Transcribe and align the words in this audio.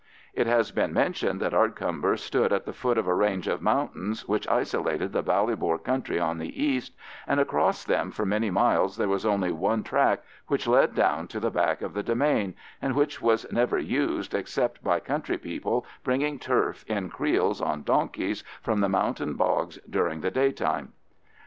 It 0.33 0.47
has 0.47 0.71
been 0.71 0.93
mentioned 0.93 1.39
that 1.41 1.53
Ardcumber 1.53 2.17
stood 2.17 2.51
at 2.51 2.65
the 2.65 2.73
foot 2.73 2.97
of 2.97 3.05
a 3.05 3.13
range 3.13 3.47
of 3.47 3.61
mountains, 3.61 4.27
which 4.27 4.47
isolated 4.47 5.13
the 5.13 5.21
Ballybor 5.21 5.77
country 5.83 6.19
on 6.19 6.39
the 6.39 6.63
east, 6.63 6.95
and 7.27 7.39
across 7.39 7.83
them 7.83 8.09
for 8.09 8.25
many 8.25 8.49
miles 8.49 8.97
there 8.97 9.07
was 9.07 9.27
only 9.27 9.51
one 9.51 9.83
track, 9.83 10.23
which 10.47 10.65
led 10.65 10.95
down 10.95 11.27
to 11.27 11.39
the 11.39 11.51
back 11.51 11.83
of 11.83 11.93
the 11.93 12.01
demesne, 12.01 12.55
and 12.81 12.95
which 12.95 13.21
was 13.21 13.45
never 13.51 13.77
used 13.77 14.33
except 14.33 14.83
by 14.83 14.99
country 14.99 15.37
people 15.37 15.85
bringing 16.03 16.39
turf 16.39 16.83
in 16.87 17.11
creels 17.11 17.61
on 17.61 17.83
donkeys 17.83 18.43
from 18.59 18.79
the 18.79 18.89
mountain 18.89 19.35
bogs 19.35 19.77
during 19.87 20.21
the 20.21 20.31
day 20.31 20.51
time. 20.51 20.93